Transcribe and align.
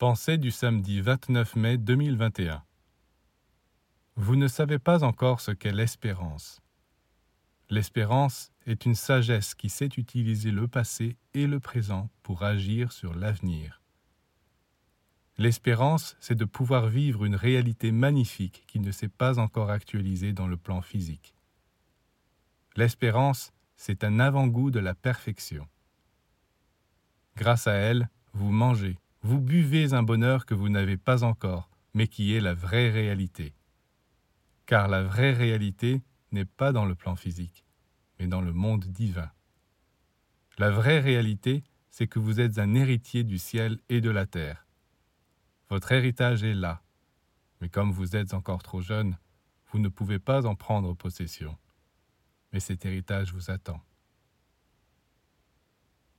Pensée 0.00 0.38
du 0.38 0.50
samedi 0.50 1.02
29 1.02 1.56
mai 1.56 1.76
2021 1.76 2.64
Vous 4.16 4.34
ne 4.34 4.48
savez 4.48 4.78
pas 4.78 5.04
encore 5.04 5.42
ce 5.42 5.50
qu'est 5.50 5.74
l'espérance. 5.74 6.62
L'espérance 7.68 8.50
est 8.64 8.86
une 8.86 8.94
sagesse 8.94 9.54
qui 9.54 9.68
sait 9.68 9.90
utiliser 9.98 10.52
le 10.52 10.66
passé 10.68 11.18
et 11.34 11.46
le 11.46 11.60
présent 11.60 12.08
pour 12.22 12.44
agir 12.44 12.92
sur 12.92 13.14
l'avenir. 13.14 13.82
L'espérance, 15.36 16.16
c'est 16.18 16.34
de 16.34 16.46
pouvoir 16.46 16.86
vivre 16.86 17.26
une 17.26 17.36
réalité 17.36 17.92
magnifique 17.92 18.64
qui 18.68 18.80
ne 18.80 18.92
s'est 18.92 19.08
pas 19.08 19.38
encore 19.38 19.68
actualisée 19.68 20.32
dans 20.32 20.46
le 20.46 20.56
plan 20.56 20.80
physique. 20.80 21.34
L'espérance, 22.74 23.52
c'est 23.76 24.02
un 24.02 24.18
avant-goût 24.18 24.70
de 24.70 24.80
la 24.80 24.94
perfection. 24.94 25.68
Grâce 27.36 27.66
à 27.66 27.74
elle, 27.74 28.08
vous 28.32 28.50
mangez, 28.50 28.98
vous 29.22 29.40
buvez 29.40 29.92
un 29.92 30.02
bonheur 30.02 30.46
que 30.46 30.54
vous 30.54 30.68
n'avez 30.68 30.96
pas 30.96 31.24
encore, 31.24 31.68
mais 31.92 32.08
qui 32.08 32.34
est 32.34 32.40
la 32.40 32.54
vraie 32.54 32.90
réalité. 32.90 33.54
Car 34.66 34.88
la 34.88 35.02
vraie 35.02 35.32
réalité 35.32 36.02
n'est 36.32 36.46
pas 36.46 36.72
dans 36.72 36.86
le 36.86 36.94
plan 36.94 37.16
physique, 37.16 37.64
mais 38.18 38.26
dans 38.26 38.40
le 38.40 38.52
monde 38.52 38.84
divin. 38.84 39.30
La 40.58 40.70
vraie 40.70 41.00
réalité, 41.00 41.64
c'est 41.90 42.06
que 42.06 42.18
vous 42.18 42.40
êtes 42.40 42.58
un 42.58 42.74
héritier 42.74 43.24
du 43.24 43.38
ciel 43.38 43.78
et 43.88 44.00
de 44.00 44.10
la 44.10 44.26
terre. 44.26 44.66
Votre 45.68 45.92
héritage 45.92 46.42
est 46.42 46.54
là, 46.54 46.82
mais 47.60 47.68
comme 47.68 47.92
vous 47.92 48.16
êtes 48.16 48.32
encore 48.32 48.62
trop 48.62 48.80
jeune, 48.80 49.18
vous 49.70 49.78
ne 49.78 49.88
pouvez 49.88 50.18
pas 50.18 50.46
en 50.46 50.54
prendre 50.54 50.94
possession. 50.94 51.56
Mais 52.52 52.60
cet 52.60 52.86
héritage 52.86 53.32
vous 53.32 53.50
attend. 53.50 53.80